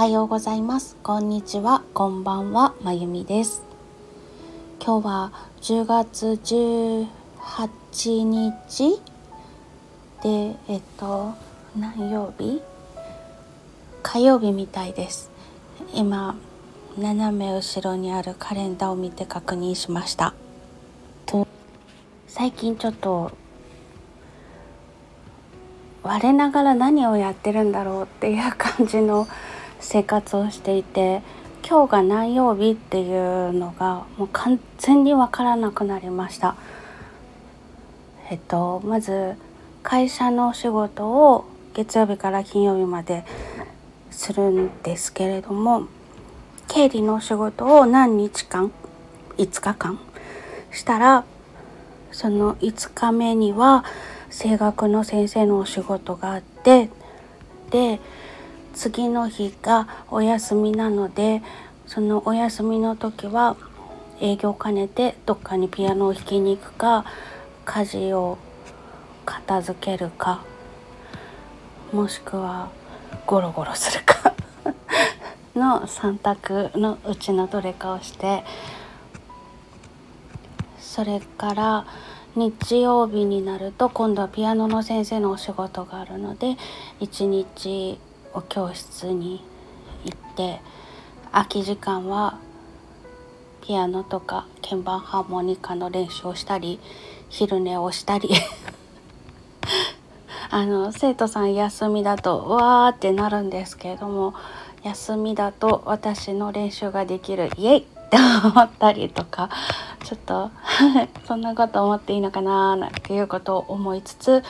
[0.00, 0.96] はようございます。
[1.02, 1.82] こんにちは。
[1.92, 2.72] こんばんは。
[2.80, 3.62] まゆみです。
[4.82, 5.30] 今日は
[5.60, 8.98] 10月18日
[10.22, 11.34] でえっと
[11.78, 12.62] 何曜日？
[14.02, 15.30] 火曜日みたいです。
[15.92, 16.34] 今
[16.96, 20.32] 斜め後ろにあるカレンダーを見て確認しました。
[21.26, 21.46] と
[22.26, 23.32] 最近ちょっと
[26.02, 29.28] 我ながら何をやってるんだろうっていう感じの
[29.80, 31.22] 生活をしていて
[31.68, 36.56] 今日が何曜日っていうのがもう完全に分からなくなりました。
[38.30, 39.34] えっとまず
[39.82, 43.24] 会社の仕事を月曜日から金曜日まで
[44.10, 45.86] するんですけれども
[46.68, 48.70] 経理の仕事を何日間
[49.38, 49.98] 5日間
[50.70, 51.24] したら
[52.12, 53.84] その5日目には
[54.30, 56.90] 声楽の先生のお仕事があって
[57.70, 58.00] で
[58.74, 61.42] 次の日がお休みなので
[61.86, 63.56] そのお休みの時は
[64.20, 67.04] 営業兼ねてどっかにピアノを弾きに行くか
[67.64, 68.38] 家事を
[69.24, 70.42] 片付けるか
[71.92, 72.70] もしくは
[73.26, 74.34] ゴロゴロするか
[75.56, 78.44] の3択のうちのどれかをして
[80.78, 81.86] それから
[82.36, 86.56] 日曜日になると今度はピアノの先生のお仕事があるので
[87.00, 87.98] 一日
[88.32, 89.44] お教室に
[90.04, 90.60] 行って
[91.32, 92.38] 空き時間は
[93.62, 96.80] ピアノとか鍵盤ハーモニカの練習をしたり
[97.28, 98.30] 昼寝をしたり。
[100.52, 104.34] あの生徒さん休みだとわーってなるんですけれども
[104.82, 109.48] 休みだと私の練習ができるイエイって思ったりとか
[110.04, 110.50] ちょっと
[111.26, 114.42] そんなこと思っていいのかななんていうことを思いつつ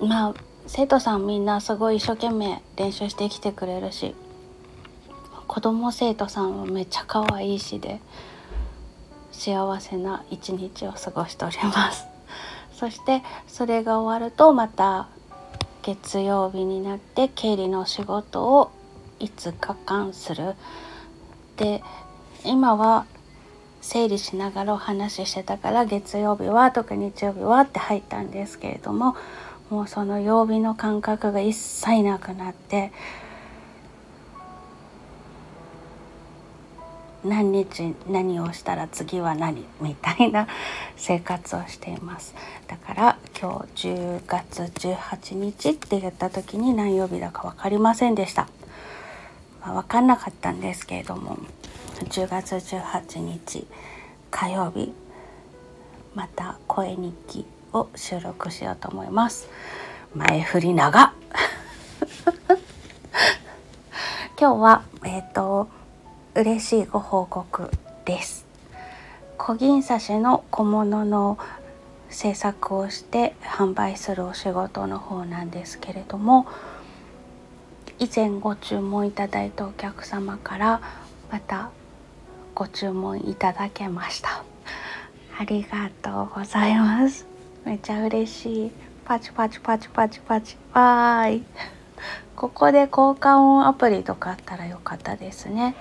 [0.00, 0.34] まあ
[0.72, 4.14] 生徒さんみんなすごい一生懸命練習してきてくれるし
[5.48, 8.00] 子供生徒さんはめっちゃ可愛いしで
[9.32, 12.06] 幸せな一日を過ごしております。
[12.72, 15.08] そしてそれが終わるとまた
[15.82, 18.70] 月曜日になって経理の仕事を
[19.18, 20.54] 5日間する。
[21.56, 21.82] で
[22.44, 23.06] 今は
[23.80, 29.16] 整理しながらお話ししてたから月曜日はとか日曜日はって入ったんですけれども
[29.70, 32.92] もうその曜日の感覚が一切なくなって
[37.24, 40.48] 何日何をしたら次は何みたいな
[40.96, 42.34] 生活をしています。
[42.66, 48.48] だから今日10月18日って言った時に何曜日だか分かりませんでした、
[49.60, 51.36] まあ、分かんなかったんですけれども
[52.04, 53.66] 10月18日
[54.30, 54.92] 火曜日
[56.14, 59.48] また声日記を収録しようと思います。
[60.14, 61.12] 前振り長。
[64.38, 65.68] 今日はえっ、ー、と
[66.34, 67.70] 嬉しいご報告
[68.04, 68.46] です。
[69.36, 71.38] 小銀刺しの小物の
[72.10, 76.46] 制作をして販売するお仕事の方なんですけれども
[77.98, 80.80] 以前ご注文いただいたお客様から
[81.30, 81.70] また
[82.54, 84.44] ご注文いただけました。
[85.38, 87.29] ありがとうございます。
[87.80, 88.70] ちゃ嬉しい。
[89.04, 90.56] パチパチパチパチパチ。
[90.72, 91.44] わーい。
[92.36, 95.74] ここで交換音アプリとかあったらよかったですね。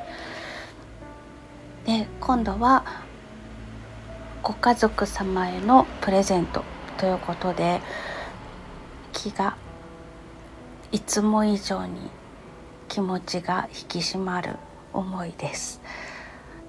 [1.85, 2.83] で今度は
[4.41, 6.63] ご家族様へのプレゼント
[6.97, 7.81] ということで
[9.13, 9.55] 気が
[10.91, 12.09] いつも以上に
[12.87, 14.55] 気持ちが引き締まる
[14.93, 15.81] 思いです。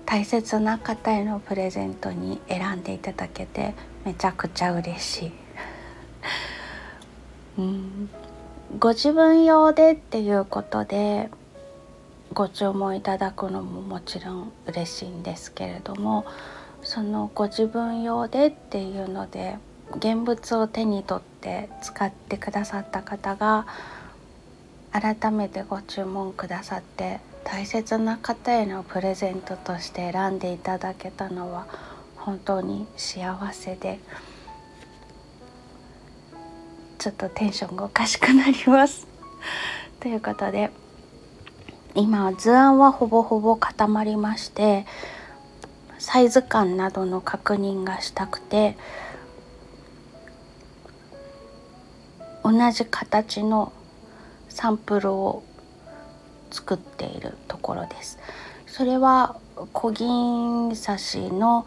[0.05, 3.75] 大切な方へのプレゼントに選んでいただけて
[4.05, 5.33] めちゃくちゃ嬉しい。
[7.59, 8.11] うん
[8.79, 11.29] ご自分用でっていうことで
[12.33, 16.25] ご注文いただくのももちろん嬉しいんですけれども
[16.83, 19.57] そのご自分用でっていうので
[19.97, 23.67] 現物を手に取って使ってくださった方が
[24.93, 31.67] 改めてご注文くださって大切な方へのプレゼントとして選んでいただけたのは
[32.21, 33.99] 本当に幸せで
[36.99, 39.07] ちょっとテンションがおかしくなります。
[40.01, 40.71] ということで
[41.95, 44.87] 今図案はほぼほぼ固まりまして
[45.99, 48.77] サイズ感などの確認がしたくて
[52.45, 53.73] 同じ形の
[54.49, 55.43] サンプルを
[56.51, 58.19] 作っているところです。
[58.67, 59.37] それは
[59.73, 61.67] 小銀刺しの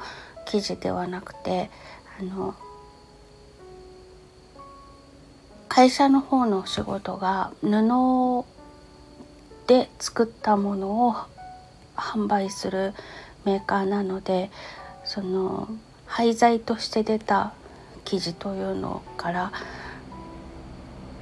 [0.53, 1.71] 生地ではなくて
[2.19, 2.53] あの
[5.67, 8.45] 会社の方の仕事が布
[9.65, 11.15] で作ったものを
[11.95, 12.93] 販売する
[13.45, 14.51] メーカーなので
[15.03, 15.67] その
[16.05, 17.53] 廃材として出た
[18.05, 19.51] 生地というのから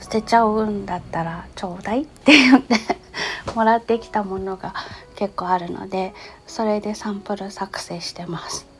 [0.02, 2.76] 捨てちゃうんだったらちょうだいって言って
[3.56, 4.74] もらってきたものが
[5.16, 6.14] 結構あるので
[6.48, 8.71] それでサンプル作成してます。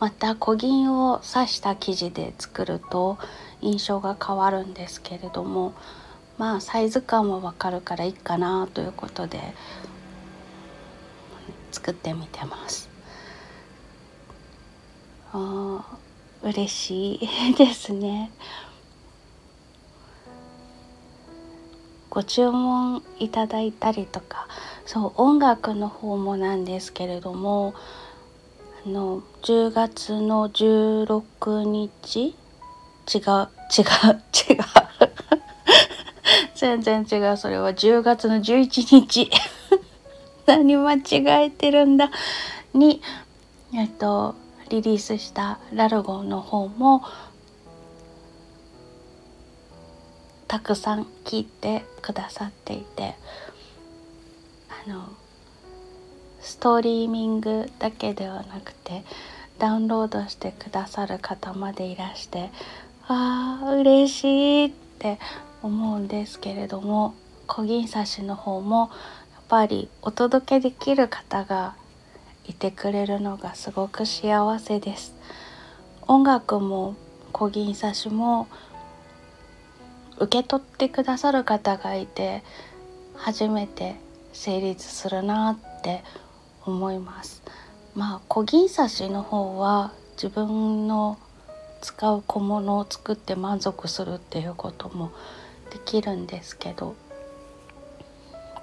[0.00, 3.18] また小銀を刺した生地で作ると
[3.60, 5.72] 印象が変わるんですけれども
[6.36, 9.40] まあサイズ感もわかるからいいかなということで
[11.72, 12.88] 作ってみてます。
[15.32, 15.98] あ
[16.42, 18.30] 嬉しいですね。
[22.10, 24.46] ご注文いただいたりとか
[24.86, 27.74] そう音楽の方もなんですけれども
[28.86, 32.34] の10月の16日違う
[33.12, 34.58] 違う違う。
[36.54, 37.70] 全然違うそれは。
[37.70, 39.30] 10月の11日
[40.46, 42.10] 何間違えてるんだ？
[42.72, 43.00] に
[43.74, 44.34] えっと
[44.68, 47.02] リリースしたラルゴの方も
[50.48, 53.16] たくさん聞いてくださっていて。
[54.86, 55.08] あの
[56.44, 59.02] ストリーミングだけではなくて
[59.58, 62.50] ダウンロードしてくださる方までいらして
[63.08, 65.18] あー嬉しいって
[65.62, 67.14] 思うんですけれども
[67.46, 68.90] 小銀刺しの方も
[69.32, 71.76] やっぱりお届けできる方が
[72.46, 75.14] いてくれるのがすごく幸せです。
[76.06, 76.94] 音楽も
[77.32, 78.46] 小銀刺しも
[80.18, 82.42] 受け取ってくださる方がいて
[83.16, 83.96] 初めて
[84.32, 86.04] 成立するなって
[86.66, 87.42] 思います。
[87.94, 91.18] まあ小銀刺しの方は自分の
[91.80, 95.12] 使う小物を作って満足するっていうことも
[95.70, 96.96] できるんですけど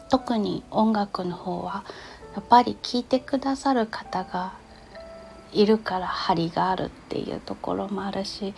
[0.09, 1.83] 特に音楽の方は
[2.35, 4.53] やっぱり聴いてくださる方が
[5.53, 8.53] いるから張りがあるっていうところもあるし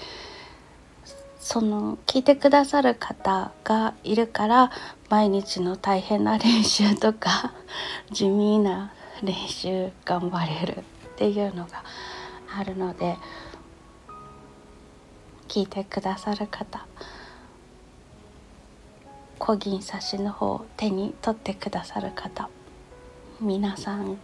[1.40, 4.72] その聞いてくださる方がいるから
[5.10, 7.54] 毎日の大変な練習とか
[8.12, 10.84] 地味な練習頑張れるっ
[11.16, 11.84] ていうのが
[12.56, 13.18] あるので
[15.48, 16.86] 聞いてくださる方
[19.40, 22.50] 小銀刺しの方を手に取ってくださる方
[23.40, 24.18] 皆さん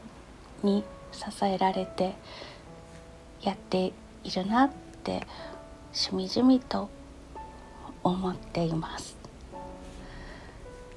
[0.64, 2.16] に支えられて
[3.42, 3.94] やって
[4.24, 4.72] いるなっ
[5.04, 5.26] て
[5.94, 6.90] しみじみと
[8.04, 9.18] 思っています。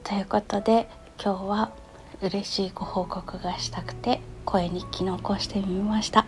[0.05, 0.89] ということで
[1.23, 1.82] 今日は
[2.23, 6.25] 嬉しいご報告がしたくて声日記残してみました。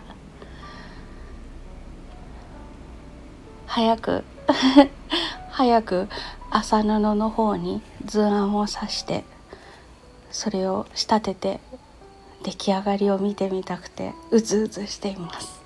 [3.65, 4.25] 早く
[5.51, 6.09] 早く
[6.49, 9.23] 麻布の方に図案を刺して
[10.31, 11.59] それを仕立てて
[12.43, 15.61] 出来上がりを見てみたくてうずうずしています。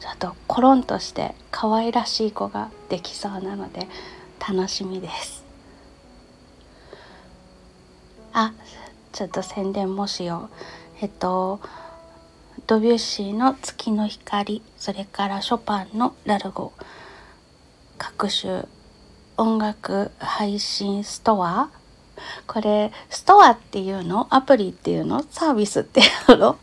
[0.00, 3.88] ちょっとコロンとして可愛らしい子ができそうなので
[4.38, 5.37] 楽しみです。
[8.32, 8.52] あ
[9.12, 10.54] ちょっと宣伝もしよう。
[11.00, 11.60] えっと
[12.66, 16.72] ドビュッシーの「月の光」それからショパンの「ラルゴ」
[17.98, 18.64] 各種
[19.36, 21.70] 音楽配信ストア。
[22.48, 24.26] これストアっていうの？
[24.30, 25.24] アプリっていうの？
[25.30, 26.58] サービスっていうの？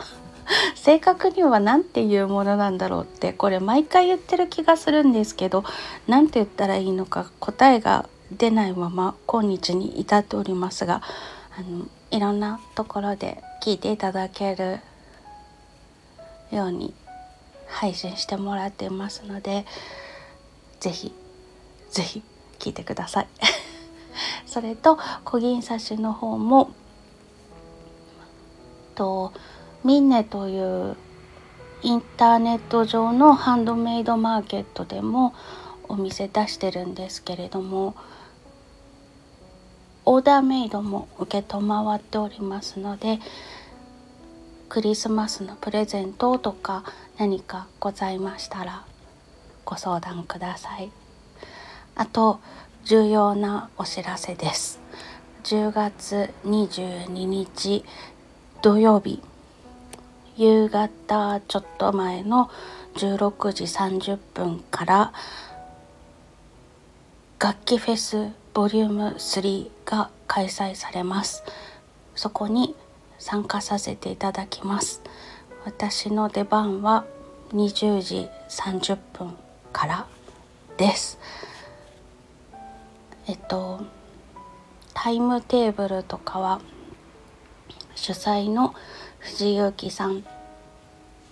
[0.76, 5.64] 正確には何ていうものなんだろうってこれ毎回言ってる気がするんですけど
[6.08, 11.02] 何て言ったらいいのか答えが出ないまま今日に至っておりますが
[11.58, 14.80] あのいろんなところで聞いていただける
[16.52, 16.94] ように
[17.68, 19.66] 配信してもらっていますので
[20.80, 21.14] 是非
[21.90, 22.24] 是非
[22.60, 23.28] 聞いてください。
[24.46, 26.72] それと小銀刺しの方も
[28.96, 29.34] と
[29.84, 30.96] ミンネという
[31.84, 35.34] インターネット上のハンドメイドマーケットでも
[35.88, 37.96] お店出してるんですけれども
[40.06, 41.26] オーダーメイドも承
[41.96, 43.20] っておりますので
[44.70, 46.84] クリスマスのプレゼントとか
[47.18, 48.84] 何かございましたら
[49.64, 50.92] ご相談ください。
[51.96, 52.40] あと
[52.84, 54.80] 重要なお知らせです。
[55.44, 57.84] 10月22日
[58.62, 59.22] 土曜日
[60.38, 62.50] 夕方ちょっと前の
[62.96, 65.14] 16時30分から
[67.40, 71.44] 楽器フェスボリューム3が開催されます。
[72.16, 72.74] そこに
[73.20, 75.02] 参加させていただきます。
[75.66, 77.04] 私の出番は
[77.52, 79.36] 20時30分
[79.74, 80.08] から
[80.78, 81.20] です。
[83.28, 83.82] えっと
[84.94, 86.62] タイムテーブルとかは
[87.94, 88.74] 主催の
[89.20, 90.24] 藤幸さん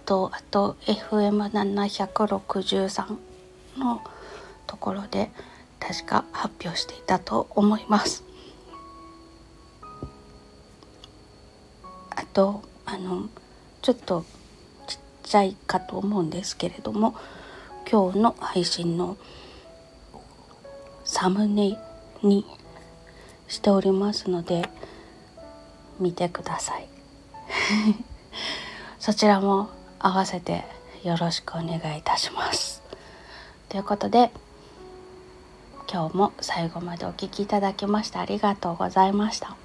[0.06, 3.18] とあと FM763
[3.78, 4.02] の
[4.68, 5.32] ところで
[5.86, 8.24] 確か発表していたと思います。
[12.12, 13.28] あとあの
[13.82, 14.24] ちょっと
[14.88, 17.16] ちっちゃいかと思うんですけれども
[17.92, 19.18] 今日の配信の
[21.04, 21.78] サムネ
[22.22, 22.46] に
[23.50, 24.70] しておりますので
[26.00, 26.88] 見てください
[29.00, 30.64] そちらも合わせて
[31.04, 32.82] よろしくお願いいたします
[33.68, 34.32] ということで
[35.92, 39.56] 今日も最後までお聴きいただきましてありがとうございました。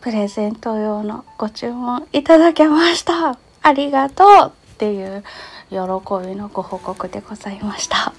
[0.00, 3.38] プレゼント用のご注文いただけました。
[3.62, 5.24] ありがとうっていう
[5.70, 5.76] 喜
[6.24, 8.12] びのご報告でございました。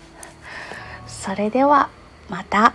[1.07, 1.89] それでは
[2.29, 2.73] また。